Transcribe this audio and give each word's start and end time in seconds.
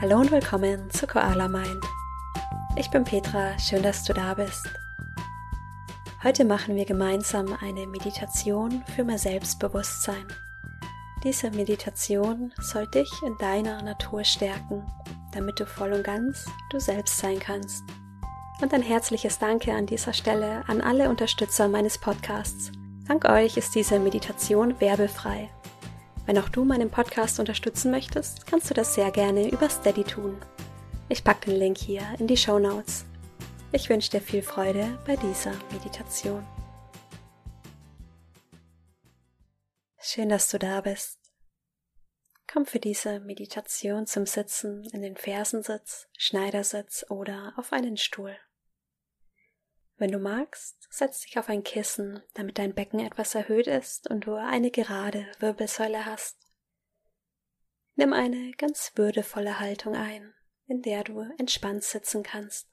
Hallo 0.00 0.16
und 0.16 0.30
willkommen 0.30 0.88
zu 0.88 1.06
Koala 1.06 1.46
Mind. 1.46 1.84
Ich 2.74 2.90
bin 2.90 3.04
Petra, 3.04 3.58
schön, 3.58 3.82
dass 3.82 4.02
du 4.02 4.14
da 4.14 4.32
bist. 4.32 4.66
Heute 6.22 6.46
machen 6.46 6.74
wir 6.74 6.86
gemeinsam 6.86 7.54
eine 7.60 7.86
Meditation 7.86 8.82
für 8.96 9.04
mehr 9.04 9.18
Selbstbewusstsein. 9.18 10.26
Diese 11.22 11.50
Meditation 11.50 12.50
soll 12.62 12.86
dich 12.86 13.10
in 13.26 13.36
deiner 13.36 13.82
Natur 13.82 14.24
stärken, 14.24 14.90
damit 15.34 15.60
du 15.60 15.66
voll 15.66 15.92
und 15.92 16.04
ganz 16.04 16.46
du 16.70 16.80
selbst 16.80 17.18
sein 17.18 17.38
kannst. 17.38 17.84
Und 18.62 18.72
ein 18.72 18.82
herzliches 18.82 19.38
Danke 19.38 19.74
an 19.74 19.84
dieser 19.84 20.14
Stelle 20.14 20.64
an 20.66 20.80
alle 20.80 21.10
Unterstützer 21.10 21.68
meines 21.68 21.98
Podcasts. 21.98 22.72
Dank 23.06 23.26
euch 23.26 23.58
ist 23.58 23.74
diese 23.74 24.00
Meditation 24.00 24.80
werbefrei. 24.80 25.50
Wenn 26.30 26.38
auch 26.38 26.48
du 26.48 26.64
meinen 26.64 26.92
Podcast 26.92 27.40
unterstützen 27.40 27.90
möchtest, 27.90 28.46
kannst 28.46 28.70
du 28.70 28.74
das 28.74 28.94
sehr 28.94 29.10
gerne 29.10 29.50
über 29.50 29.68
Steady 29.68 30.04
tun. 30.04 30.40
Ich 31.08 31.24
packe 31.24 31.50
den 31.50 31.58
Link 31.58 31.76
hier 31.76 32.04
in 32.20 32.28
die 32.28 32.36
Show 32.36 32.60
Notes. 32.60 33.04
Ich 33.72 33.88
wünsche 33.88 34.12
dir 34.12 34.20
viel 34.20 34.40
Freude 34.40 34.96
bei 35.04 35.16
dieser 35.16 35.50
Meditation. 35.72 36.46
Schön, 39.98 40.28
dass 40.28 40.48
du 40.48 40.60
da 40.60 40.82
bist. 40.82 41.18
Komm 42.46 42.64
für 42.64 42.78
diese 42.78 43.18
Meditation 43.18 44.06
zum 44.06 44.24
Sitzen 44.24 44.84
in 44.92 45.02
den 45.02 45.16
Fersensitz, 45.16 46.06
Schneidersitz 46.16 47.04
oder 47.08 47.54
auf 47.56 47.72
einen 47.72 47.96
Stuhl. 47.96 48.36
Wenn 50.00 50.12
du 50.12 50.18
magst, 50.18 50.86
setz 50.88 51.20
dich 51.20 51.38
auf 51.38 51.50
ein 51.50 51.62
Kissen, 51.62 52.22
damit 52.32 52.56
dein 52.56 52.74
Becken 52.74 53.00
etwas 53.00 53.34
erhöht 53.34 53.66
ist 53.66 54.08
und 54.08 54.24
du 54.24 54.34
eine 54.34 54.70
gerade 54.70 55.30
Wirbelsäule 55.40 56.06
hast. 56.06 56.38
Nimm 57.96 58.14
eine 58.14 58.52
ganz 58.52 58.92
würdevolle 58.94 59.60
Haltung 59.60 59.94
ein, 59.94 60.32
in 60.66 60.80
der 60.80 61.04
du 61.04 61.20
entspannt 61.36 61.84
sitzen 61.84 62.22
kannst. 62.22 62.70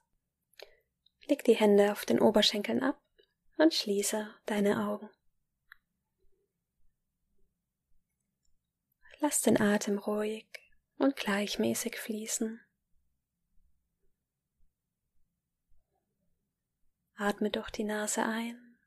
Leg 1.26 1.44
die 1.44 1.54
Hände 1.54 1.92
auf 1.92 2.06
den 2.06 2.18
Oberschenkeln 2.18 2.82
ab 2.82 2.98
und 3.58 3.74
schließe 3.74 4.34
deine 4.46 4.88
Augen. 4.88 5.10
Lass 9.18 9.42
den 9.42 9.60
Atem 9.60 9.98
ruhig 9.98 10.48
und 10.96 11.14
gleichmäßig 11.14 11.98
fließen. 11.98 12.58
Atme 17.20 17.50
durch 17.50 17.70
die 17.70 17.82
Nase 17.82 18.24
ein 18.24 18.78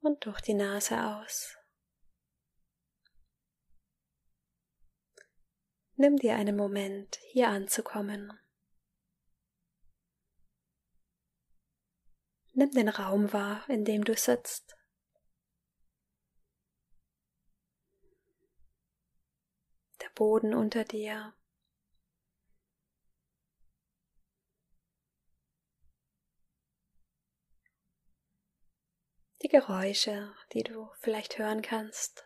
und 0.00 0.24
durch 0.26 0.40
die 0.40 0.54
Nase 0.54 1.02
aus. 1.02 1.58
Nimm 5.96 6.18
dir 6.18 6.36
einen 6.36 6.56
Moment, 6.56 7.18
hier 7.32 7.48
anzukommen. 7.48 8.32
Nimm 12.52 12.70
den 12.70 12.88
Raum 12.88 13.32
wahr, 13.32 13.68
in 13.68 13.84
dem 13.84 14.04
du 14.04 14.16
sitzt. 14.16 14.76
Der 20.00 20.10
Boden 20.10 20.54
unter 20.54 20.84
dir. 20.84 21.34
Die 29.44 29.48
Geräusche, 29.48 30.34
die 30.54 30.62
du 30.62 30.90
vielleicht 31.00 31.38
hören 31.38 31.60
kannst. 31.60 32.24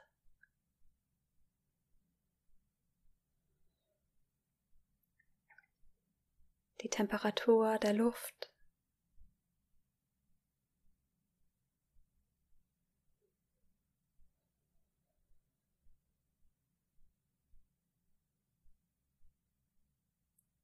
Die 6.80 6.88
Temperatur 6.88 7.76
der 7.78 7.92
Luft. 7.92 8.52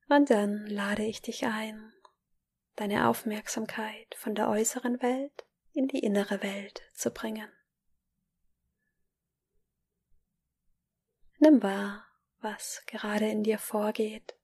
Und 0.08 0.30
dann 0.30 0.66
lade 0.66 1.04
ich 1.04 1.20
dich 1.20 1.46
ein, 1.46 1.92
deine 2.76 3.08
Aufmerksamkeit 3.08 4.14
von 4.14 4.36
der 4.36 4.48
äußeren 4.48 5.02
Welt 5.02 5.44
in 5.74 5.88
die 5.88 5.98
innere 5.98 6.42
Welt 6.42 6.82
zu 6.94 7.10
bringen. 7.10 7.50
Nimm 11.38 11.62
wahr, 11.62 12.06
was 12.40 12.82
gerade 12.86 13.28
in 13.28 13.42
dir 13.42 13.58
vorgeht, 13.58 14.34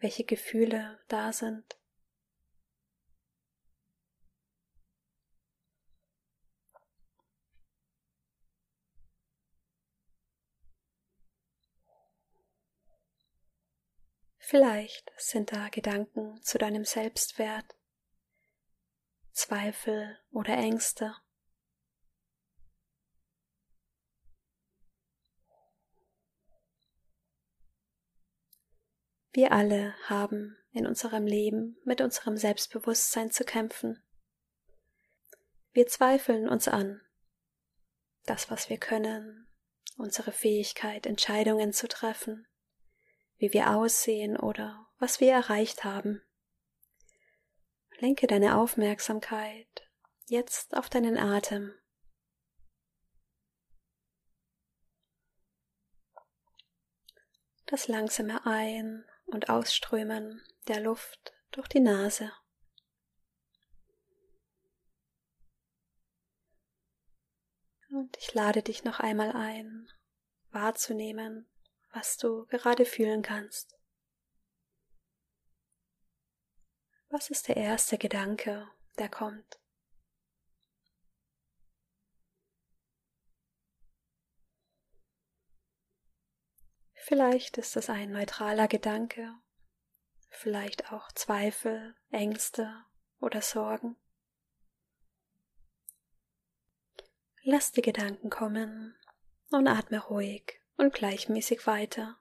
welche 0.00 0.24
Gefühle 0.24 0.98
da 1.08 1.32
sind. 1.32 1.78
Vielleicht 14.50 15.12
sind 15.18 15.52
da 15.52 15.68
Gedanken 15.68 16.40
zu 16.42 16.56
deinem 16.56 16.86
Selbstwert, 16.86 17.76
Zweifel 19.30 20.18
oder 20.30 20.54
Ängste. 20.54 21.14
Wir 29.32 29.52
alle 29.52 29.94
haben 30.08 30.56
in 30.72 30.86
unserem 30.86 31.26
Leben 31.26 31.76
mit 31.84 32.00
unserem 32.00 32.38
Selbstbewusstsein 32.38 33.30
zu 33.30 33.44
kämpfen. 33.44 34.02
Wir 35.72 35.88
zweifeln 35.88 36.48
uns 36.48 36.68
an, 36.68 37.02
das, 38.24 38.50
was 38.50 38.70
wir 38.70 38.78
können, 38.78 39.46
unsere 39.98 40.32
Fähigkeit, 40.32 41.04
Entscheidungen 41.04 41.74
zu 41.74 41.86
treffen, 41.86 42.48
wie 43.38 43.52
wir 43.52 43.74
aussehen 43.74 44.36
oder 44.36 44.88
was 44.98 45.20
wir 45.20 45.32
erreicht 45.32 45.84
haben. 45.84 46.22
Lenke 48.00 48.26
deine 48.26 48.56
Aufmerksamkeit 48.56 49.88
jetzt 50.26 50.76
auf 50.76 50.88
deinen 50.88 51.16
Atem. 51.16 51.74
Das 57.66 57.88
langsame 57.88 58.46
Ein- 58.46 59.04
und 59.26 59.50
Ausströmen 59.50 60.42
der 60.68 60.80
Luft 60.80 61.34
durch 61.50 61.68
die 61.68 61.80
Nase. 61.80 62.32
Und 67.90 68.16
ich 68.18 68.32
lade 68.34 68.62
dich 68.62 68.84
noch 68.84 69.00
einmal 69.00 69.32
ein, 69.32 69.90
wahrzunehmen, 70.50 71.48
was 71.92 72.16
du 72.16 72.46
gerade 72.46 72.84
fühlen 72.84 73.22
kannst. 73.22 73.78
Was 77.10 77.30
ist 77.30 77.48
der 77.48 77.56
erste 77.56 77.96
Gedanke, 77.96 78.68
der 78.98 79.08
kommt? 79.08 79.58
Vielleicht 86.94 87.56
ist 87.56 87.74
es 87.76 87.88
ein 87.88 88.12
neutraler 88.12 88.68
Gedanke, 88.68 89.34
vielleicht 90.28 90.92
auch 90.92 91.10
Zweifel, 91.12 91.96
Ängste 92.10 92.84
oder 93.18 93.40
Sorgen. 93.40 93.96
Lass 97.42 97.72
die 97.72 97.80
Gedanken 97.80 98.28
kommen 98.28 98.94
und 99.50 99.66
atme 99.68 99.98
ruhig 99.98 100.60
und 100.78 100.94
gleichmäßig 100.94 101.66
weiter. 101.66 102.18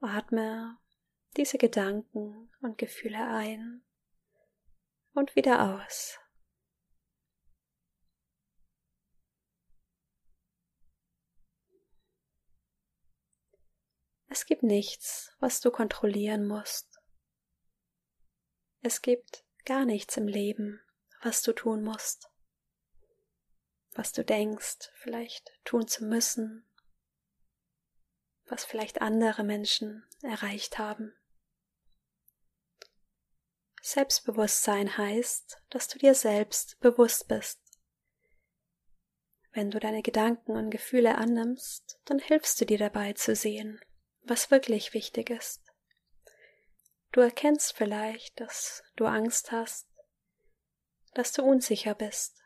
Atme 0.00 0.78
diese 1.36 1.58
Gedanken 1.58 2.50
und 2.60 2.78
Gefühle 2.78 3.26
ein 3.26 3.82
und 5.14 5.34
wieder 5.34 5.74
aus. 5.74 6.18
Es 14.34 14.46
gibt 14.46 14.64
nichts, 14.64 15.30
was 15.38 15.60
du 15.60 15.70
kontrollieren 15.70 16.48
musst. 16.48 17.00
Es 18.82 19.00
gibt 19.00 19.44
gar 19.64 19.84
nichts 19.84 20.16
im 20.16 20.26
Leben, 20.26 20.82
was 21.22 21.42
du 21.42 21.52
tun 21.52 21.84
musst, 21.84 22.28
was 23.92 24.10
du 24.10 24.24
denkst, 24.24 24.90
vielleicht 24.96 25.52
tun 25.64 25.86
zu 25.86 26.04
müssen, 26.04 26.68
was 28.46 28.64
vielleicht 28.64 29.00
andere 29.02 29.44
Menschen 29.44 30.04
erreicht 30.22 30.78
haben. 30.78 31.14
Selbstbewusstsein 33.82 34.98
heißt, 34.98 35.62
dass 35.70 35.86
du 35.86 36.00
dir 36.00 36.16
selbst 36.16 36.80
bewusst 36.80 37.28
bist. 37.28 37.60
Wenn 39.52 39.70
du 39.70 39.78
deine 39.78 40.02
Gedanken 40.02 40.56
und 40.56 40.70
Gefühle 40.70 41.18
annimmst, 41.18 42.00
dann 42.04 42.18
hilfst 42.18 42.60
du 42.60 42.66
dir 42.66 42.78
dabei 42.78 43.12
zu 43.12 43.36
sehen, 43.36 43.80
was 44.24 44.50
wirklich 44.50 44.94
wichtig 44.94 45.30
ist. 45.30 45.62
Du 47.12 47.20
erkennst 47.20 47.74
vielleicht, 47.74 48.40
dass 48.40 48.82
du 48.96 49.04
Angst 49.04 49.52
hast, 49.52 49.86
dass 51.14 51.32
du 51.32 51.42
unsicher 51.42 51.94
bist. 51.94 52.42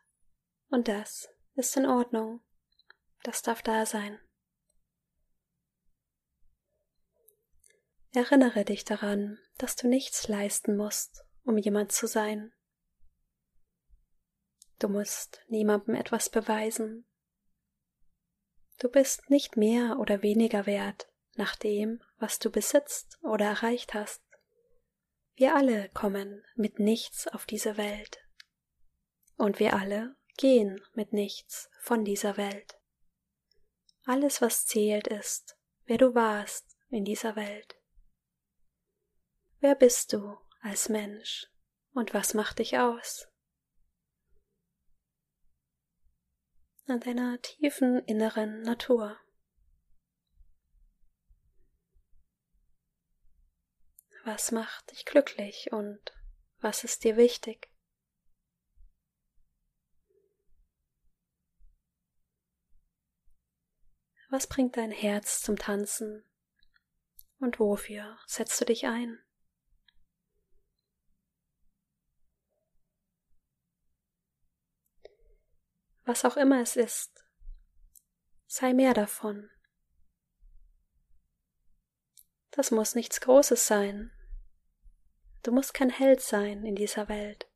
Und 0.69 0.89
das 0.89 1.29
ist 1.55 1.77
in 1.77 1.87
Ordnung. 1.87 2.41
Das 3.23 3.43
darf 3.43 3.63
da 3.63 3.87
sein. 3.87 4.21
Erinnere 8.13 8.65
dich 8.65 8.85
daran, 8.85 9.39
dass 9.57 9.77
du 9.77 9.89
nichts 9.89 10.29
leisten 10.29 10.77
musst, 10.77 11.25
um 11.45 11.57
jemand 11.57 11.93
zu 11.93 12.07
sein. 12.07 12.53
Du 14.79 14.89
musst 14.89 15.43
niemandem 15.49 15.95
etwas 15.95 16.29
beweisen. 16.29 17.07
Du 18.79 18.89
bist 18.89 19.31
nicht 19.31 19.57
mehr 19.57 19.99
oder 19.99 20.23
weniger 20.23 20.67
wert 20.67 21.08
nach 21.39 21.57
dem, 21.57 22.03
was 22.19 22.39
du 22.39 22.51
besitzt 22.51 23.19
oder 23.23 23.47
erreicht 23.47 23.95
hast. 23.95 24.23
Wir 25.35 25.55
alle 25.55 25.89
kommen 25.91 26.45
mit 26.57 26.79
nichts 26.79 27.29
auf 27.29 27.47
diese 27.47 27.77
Welt. 27.77 28.19
Und 29.37 29.61
wir 29.61 29.75
alle 29.75 30.17
gehen 30.37 30.83
mit 30.95 31.13
nichts 31.13 31.71
von 31.81 32.05
dieser 32.05 32.37
Welt. 32.37 32.79
Alles, 34.05 34.43
was 34.43 34.67
zählt, 34.67 35.07
ist, 35.07 35.57
wer 35.85 35.99
du 35.99 36.15
warst 36.15 36.77
in 36.89 37.05
dieser 37.05 37.37
Welt. 37.37 37.77
Wer 39.61 39.75
bist 39.75 40.13
du 40.13 40.37
als 40.61 40.89
Mensch 40.89 41.47
und 41.93 42.15
was 42.15 42.35
macht 42.35 42.59
dich 42.59 42.79
aus? 42.79 43.29
An 46.87 47.01
deiner 47.01 47.41
tiefen 47.43 47.99
inneren 48.07 48.63
Natur. 48.63 49.19
Was 54.31 54.53
macht 54.53 54.91
dich 54.91 55.07
glücklich 55.07 55.73
und 55.73 56.13
was 56.61 56.85
ist 56.85 57.03
dir 57.03 57.17
wichtig? 57.17 57.71
Was 64.29 64.47
bringt 64.47 64.77
dein 64.77 64.91
Herz 64.91 65.41
zum 65.41 65.57
Tanzen? 65.57 66.29
Und 67.39 67.59
wofür 67.59 68.19
setzt 68.27 68.61
du 68.61 68.67
dich 68.67 68.87
ein? 68.87 69.19
Was 76.05 76.27
auch 76.27 76.37
immer 76.37 76.61
es 76.61 76.77
ist, 76.77 77.25
sei 78.47 78.75
mehr 78.75 78.93
davon. 78.93 79.49
Das 82.51 82.71
muss 82.71 82.95
nichts 82.95 83.23
Großes 83.23 83.67
sein. 83.67 84.13
Du 85.43 85.53
musst 85.53 85.75
kein 85.75 85.91
Held 85.91 86.21
sein 86.21 86.65
in 86.65 86.75
dieser 86.75 87.09
Welt. 87.09 87.49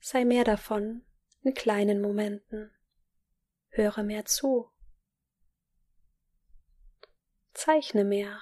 Sei 0.00 0.24
mehr 0.24 0.44
davon 0.44 1.04
in 1.42 1.54
kleinen 1.54 2.00
Momenten. 2.00 2.72
Höre 3.70 4.02
mehr 4.02 4.24
zu. 4.24 4.70
Zeichne 7.54 8.04
mehr. 8.04 8.40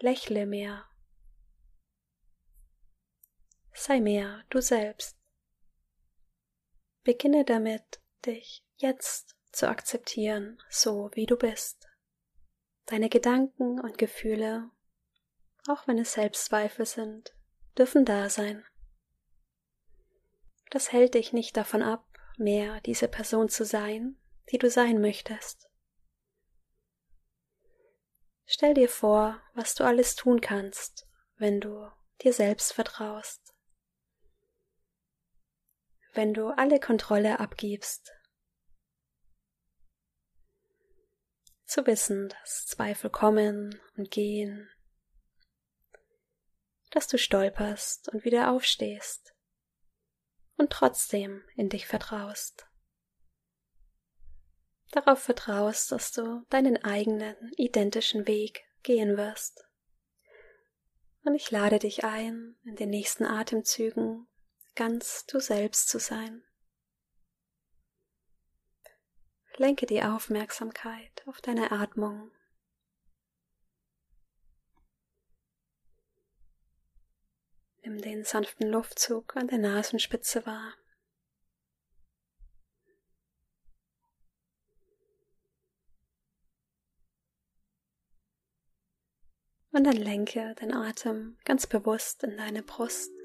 Lächle 0.00 0.46
mehr. 0.46 0.88
Sei 3.74 4.00
mehr 4.00 4.44
du 4.50 4.60
selbst. 4.60 5.16
Beginne 7.04 7.44
damit, 7.44 8.00
dich 8.24 8.64
jetzt 8.76 9.36
zu 9.52 9.68
akzeptieren, 9.68 10.60
so 10.68 11.10
wie 11.14 11.26
du 11.26 11.36
bist. 11.36 11.77
Deine 12.88 13.10
Gedanken 13.10 13.78
und 13.78 13.98
Gefühle, 13.98 14.70
auch 15.68 15.86
wenn 15.86 15.98
es 15.98 16.14
Selbstzweifel 16.14 16.86
sind, 16.86 17.34
dürfen 17.76 18.06
da 18.06 18.30
sein. 18.30 18.64
Das 20.70 20.90
hält 20.90 21.12
dich 21.12 21.34
nicht 21.34 21.54
davon 21.58 21.82
ab, 21.82 22.06
mehr 22.38 22.80
diese 22.80 23.06
Person 23.06 23.50
zu 23.50 23.66
sein, 23.66 24.16
die 24.50 24.56
du 24.56 24.70
sein 24.70 25.02
möchtest. 25.02 25.68
Stell 28.46 28.72
dir 28.72 28.88
vor, 28.88 29.38
was 29.52 29.74
du 29.74 29.84
alles 29.84 30.16
tun 30.16 30.40
kannst, 30.40 31.06
wenn 31.36 31.60
du 31.60 31.90
dir 32.22 32.32
selbst 32.32 32.72
vertraust. 32.72 33.54
Wenn 36.14 36.32
du 36.32 36.48
alle 36.48 36.80
Kontrolle 36.80 37.38
abgibst. 37.38 38.17
Zu 41.68 41.86
wissen, 41.86 42.30
dass 42.30 42.66
Zweifel 42.66 43.10
kommen 43.10 43.80
und 43.96 44.10
gehen, 44.10 44.68
dass 46.90 47.06
du 47.06 47.18
stolperst 47.18 48.08
und 48.08 48.24
wieder 48.24 48.50
aufstehst 48.50 49.34
und 50.56 50.70
trotzdem 50.70 51.44
in 51.54 51.68
dich 51.68 51.86
vertraust 51.86 52.68
darauf 54.90 55.20
vertraust, 55.20 55.92
dass 55.92 56.12
du 56.12 56.44
deinen 56.50 56.82
eigenen 56.84 57.36
identischen 57.56 58.26
Weg 58.26 58.64
gehen 58.82 59.16
wirst. 59.16 59.64
Und 61.24 61.34
ich 61.34 61.50
lade 61.50 61.78
dich 61.78 62.04
ein, 62.04 62.56
in 62.64 62.76
den 62.76 62.90
nächsten 62.90 63.24
Atemzügen 63.24 64.26
ganz 64.74 65.26
du 65.26 65.40
selbst 65.40 65.88
zu 65.88 65.98
sein. 65.98 66.42
Lenke 69.60 69.86
die 69.86 70.04
Aufmerksamkeit 70.04 71.26
auf 71.26 71.40
deine 71.40 71.72
Atmung. 71.72 72.30
Nimm 77.82 78.00
den 78.00 78.22
sanften 78.22 78.68
Luftzug 78.68 79.34
an 79.34 79.48
der 79.48 79.58
Nasenspitze 79.58 80.46
wahr. 80.46 80.74
Und 89.72 89.84
dann 89.84 89.96
lenke 89.96 90.54
den 90.60 90.72
Atem 90.72 91.36
ganz 91.44 91.66
bewusst 91.66 92.22
in 92.22 92.36
deine 92.36 92.62
Brust. 92.62 93.17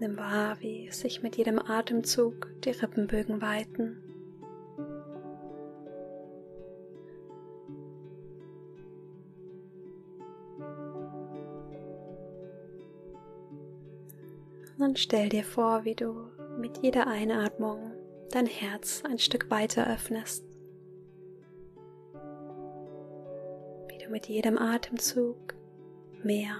Nimm 0.00 0.16
wahr, 0.16 0.56
wie 0.60 0.90
sich 0.90 1.22
mit 1.22 1.36
jedem 1.36 1.58
Atemzug 1.58 2.48
die 2.64 2.70
Rippenbögen 2.70 3.40
weiten. 3.40 4.00
Und 14.72 14.80
dann 14.80 14.96
stell 14.96 15.28
dir 15.28 15.44
vor, 15.44 15.84
wie 15.84 15.94
du 15.94 16.26
mit 16.58 16.82
jeder 16.82 17.06
Einatmung 17.06 17.92
dein 18.30 18.46
Herz 18.46 19.02
ein 19.08 19.18
Stück 19.18 19.50
weiter 19.50 19.86
öffnest. 19.86 20.44
du 24.04 24.10
mit 24.10 24.26
jedem 24.26 24.58
Atemzug 24.58 25.54
mehr 26.22 26.56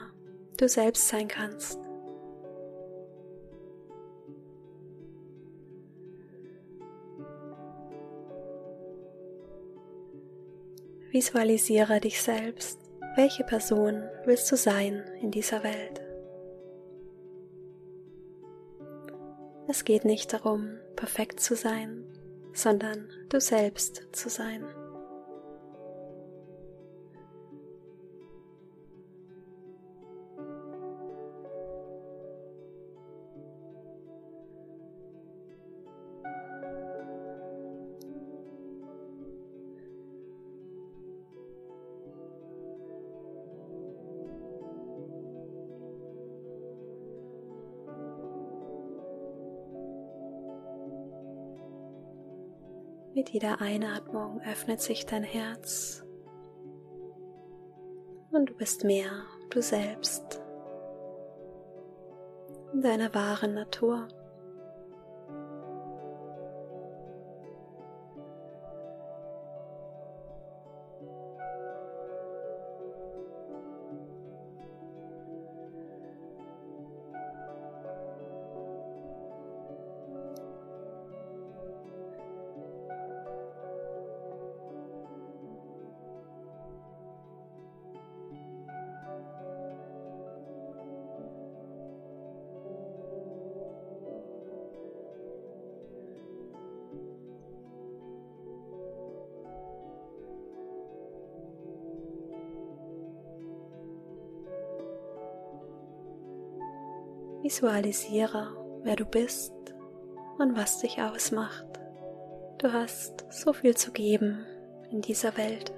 du 0.56 0.68
selbst 0.68 1.08
sein 1.08 1.28
kannst. 1.28 1.78
Visualisiere 11.14 12.00
dich 12.00 12.20
selbst. 12.20 12.80
Welche 13.14 13.44
Person 13.44 14.02
willst 14.24 14.50
du 14.50 14.56
sein 14.56 15.04
in 15.22 15.30
dieser 15.30 15.62
Welt? 15.62 16.00
Es 19.68 19.84
geht 19.84 20.04
nicht 20.04 20.32
darum, 20.32 20.70
perfekt 20.96 21.38
zu 21.38 21.54
sein, 21.54 22.04
sondern 22.52 23.08
du 23.28 23.40
selbst 23.40 24.08
zu 24.10 24.28
sein. 24.28 24.64
Mit 53.14 53.30
jeder 53.30 53.60
Einatmung 53.60 54.40
öffnet 54.40 54.80
sich 54.80 55.06
dein 55.06 55.22
Herz 55.22 56.04
und 58.32 58.46
du 58.46 58.54
bist 58.54 58.82
mehr 58.82 59.10
du 59.50 59.62
selbst 59.62 60.42
in 62.72 62.82
deiner 62.82 63.14
wahren 63.14 63.54
Natur. 63.54 64.08
Visualisiere, 107.44 108.56
wer 108.84 108.96
du 108.96 109.04
bist 109.04 109.52
und 110.38 110.56
was 110.56 110.78
dich 110.78 111.02
ausmacht. 111.02 111.66
Du 112.56 112.72
hast 112.72 113.26
so 113.28 113.52
viel 113.52 113.76
zu 113.76 113.92
geben 113.92 114.46
in 114.90 115.02
dieser 115.02 115.36
Welt. 115.36 115.70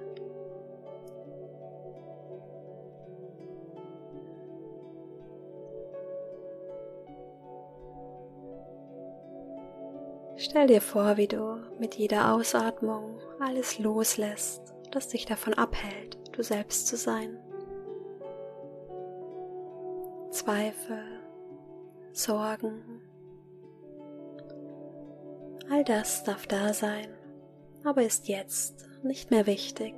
Stell 10.36 10.68
dir 10.68 10.80
vor, 10.80 11.16
wie 11.16 11.26
du 11.26 11.56
mit 11.80 11.96
jeder 11.96 12.32
Ausatmung 12.32 13.18
alles 13.40 13.80
loslässt, 13.80 14.72
das 14.92 15.08
dich 15.08 15.26
davon 15.26 15.54
abhält, 15.54 16.16
du 16.30 16.44
selbst 16.44 16.86
zu 16.86 16.96
sein. 16.96 17.40
Zweifel, 20.30 21.25
Sorgen. 22.16 23.02
All 25.70 25.84
das 25.84 26.24
darf 26.24 26.46
da 26.46 26.72
sein, 26.72 27.08
aber 27.84 28.04
ist 28.04 28.26
jetzt 28.26 28.88
nicht 29.02 29.30
mehr 29.30 29.46
wichtig. 29.46 29.92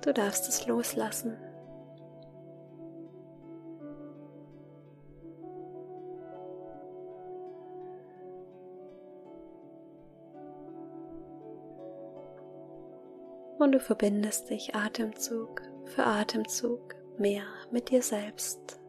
Du 0.00 0.14
darfst 0.14 0.48
es 0.48 0.66
loslassen. 0.66 1.36
Und 13.58 13.72
du 13.72 13.78
verbindest 13.78 14.48
dich 14.48 14.74
Atemzug 14.74 15.60
für 15.84 16.06
Atemzug 16.06 16.94
mehr 17.18 17.42
mit 17.70 17.90
dir 17.90 18.02
selbst. 18.02 18.80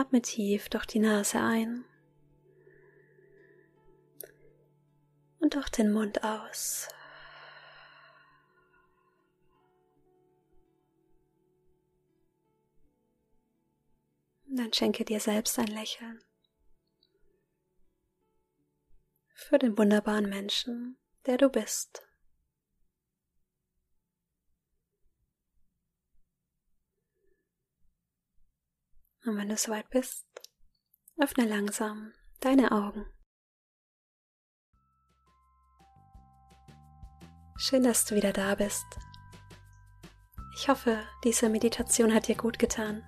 Atme 0.00 0.22
tief 0.22 0.70
durch 0.70 0.86
die 0.86 0.98
Nase 0.98 1.38
ein 1.40 1.84
und 5.40 5.54
durch 5.54 5.68
den 5.68 5.92
Mund 5.92 6.24
aus. 6.24 6.88
Und 14.46 14.56
dann 14.56 14.72
schenke 14.72 15.04
dir 15.04 15.20
selbst 15.20 15.58
ein 15.58 15.66
Lächeln 15.66 16.24
für 19.34 19.58
den 19.58 19.76
wunderbaren 19.76 20.30
Menschen, 20.30 20.96
der 21.26 21.36
du 21.36 21.50
bist. 21.50 22.09
Und 29.26 29.36
wenn 29.36 29.48
du 29.48 29.56
soweit 29.56 29.88
bist, 29.90 30.26
öffne 31.18 31.46
langsam 31.46 32.12
deine 32.40 32.72
Augen. 32.72 33.06
Schön, 37.58 37.82
dass 37.82 38.06
du 38.06 38.14
wieder 38.14 38.32
da 38.32 38.54
bist. 38.54 38.86
Ich 40.56 40.68
hoffe, 40.68 41.02
diese 41.24 41.50
Meditation 41.50 42.14
hat 42.14 42.28
dir 42.28 42.36
gut 42.36 42.58
getan. 42.58 43.02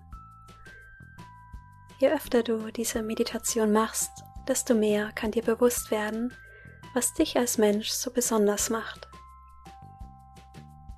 Je 1.99 2.11
öfter 2.11 2.43
du 2.43 2.71
diese 2.71 3.03
Meditation 3.03 3.73
machst, 3.73 4.11
desto 4.47 4.75
mehr 4.75 5.13
kann 5.13 5.31
dir 5.31 5.43
bewusst 5.43 5.91
werden, 5.91 6.35
was 6.95 7.15
dich 7.15 7.39
als 7.39 7.59
Mensch 7.59 7.89
so 7.91 8.11
besonders 8.11 8.69
macht. 8.71 9.09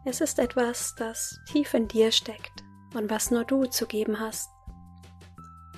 Es 0.04 0.20
ist 0.20 0.38
etwas, 0.38 0.94
das 0.96 1.38
tief 1.46 1.74
in 1.74 1.88
dir 1.88 2.10
steckt 2.10 2.64
und 2.94 3.10
was 3.10 3.30
nur 3.30 3.44
du 3.44 3.66
zu 3.66 3.86
geben 3.86 4.18
hast. 4.18 4.53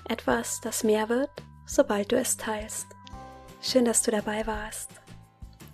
Etwas, 0.09 0.61
das 0.61 0.85
mehr 0.85 1.09
wird, 1.09 1.31
sobald 1.67 2.13
du 2.13 2.17
es 2.17 2.37
teilst. 2.37 2.87
Schön, 3.61 3.85
dass 3.85 4.03
du 4.03 4.11
dabei 4.11 4.47
warst. 4.47 4.91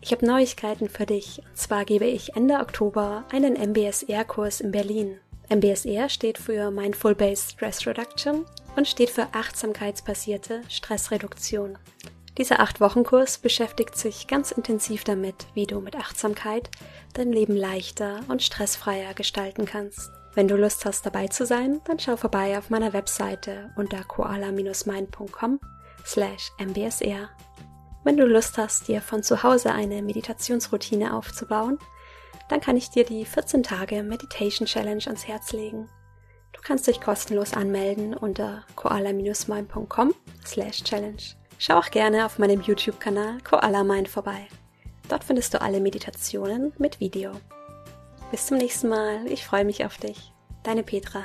Ich 0.01 0.11
habe 0.13 0.27
Neuigkeiten 0.27 0.89
für 0.89 1.07
dich. 1.07 1.41
Und 1.49 1.57
zwar 1.57 1.85
gebe 1.85 2.07
ich 2.07 2.35
Ende 2.35 2.55
Oktober 2.57 3.25
einen 3.33 3.55
MBSR-Kurs 3.55 4.61
in 4.61 4.73
Berlin. 4.73 5.19
MBSR 5.49 6.09
steht 6.09 6.39
für 6.39 6.71
Mindful 6.71 7.15
Based 7.15 7.53
Stress 7.53 7.87
Reduction 7.87 8.47
und 8.75 8.89
steht 8.89 9.11
für 9.11 9.29
achtsamkeitsbasierte 9.33 10.63
Stressreduktion. 10.69 11.79
Dieser 12.39 12.61
8-Wochen-Kurs 12.61 13.39
beschäftigt 13.39 13.97
sich 13.97 14.27
ganz 14.27 14.51
intensiv 14.51 15.05
damit, 15.05 15.47
wie 15.53 15.67
du 15.67 15.81
mit 15.81 15.95
Achtsamkeit 15.95 16.71
dein 17.13 17.31
Leben 17.31 17.55
leichter 17.55 18.21
und 18.29 18.43
stressfreier 18.43 19.13
gestalten 19.13 19.67
kannst. 19.67 20.11
Wenn 20.35 20.49
du 20.49 20.57
Lust 20.57 20.85
hast, 20.87 21.05
dabei 21.05 21.29
zu 21.29 21.45
sein, 21.45 21.81
dann 21.85 21.99
schau 21.99 22.17
vorbei 22.17 22.57
auf 22.57 22.71
meiner 22.71 22.93
Webseite 22.93 23.71
unter 23.77 24.03
koala-mind.com 24.03 25.61
slash 26.07 26.51
mbsr. 26.59 27.29
Wenn 28.05 28.17
du 28.17 28.25
Lust 28.25 28.57
hast, 28.59 28.89
dir 28.89 29.01
von 29.01 29.23
zu 29.23 29.43
Hause 29.43 29.73
eine 29.73 30.03
Meditationsroutine 30.03 31.15
aufzubauen, 31.15 31.79
dann 32.49 32.61
kann 32.61 32.77
ich 32.77 32.91
dir 32.91 33.05
die 33.05 33.25
14 33.25 33.63
Tage 33.63 34.03
Meditation 34.03 34.67
Challenge 34.67 35.05
ans 35.07 35.29
Herz 35.29 35.53
legen. 35.53 35.89
Du 36.53 36.61
kannst 36.63 36.87
dich 36.87 37.01
kostenlos 37.01 37.55
anmelden 37.55 38.15
unter 38.15 38.65
koala-mind.com 38.77 40.15
slash 40.45 40.83
challenge. 40.83 41.23
Schau 41.59 41.79
auch 41.79 41.91
gerne 41.91 42.27
auf 42.27 42.39
meinem 42.39 42.61
YouTube-Kanal 42.61 43.39
Koala 43.43 43.85
Mind 43.85 44.09
vorbei. 44.09 44.49
Dort 45.09 45.25
findest 45.25 45.55
du 45.55 45.61
alle 45.61 45.81
Meditationen 45.81 46.73
mit 46.79 47.01
Video. 47.01 47.33
Bis 48.33 48.47
zum 48.47 48.57
nächsten 48.57 48.89
Mal. 48.89 49.27
Ich 49.31 49.45
freue 49.45 49.67
mich 49.67 49.85
auf 49.85 49.99
dich. 49.99 50.33
Deine 50.63 50.83
Petra. 50.83 51.25